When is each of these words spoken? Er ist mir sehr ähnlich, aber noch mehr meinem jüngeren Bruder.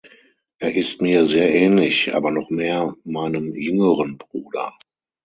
Er 0.57 0.73
ist 0.73 1.03
mir 1.03 1.27
sehr 1.27 1.53
ähnlich, 1.53 2.11
aber 2.15 2.31
noch 2.31 2.49
mehr 2.49 2.95
meinem 3.03 3.53
jüngeren 3.53 4.17
Bruder. 4.17 4.73